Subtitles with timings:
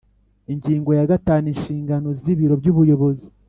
[0.53, 3.27] Ingingo ya gatanu Inshingano z Ibiro by Ubuyobozi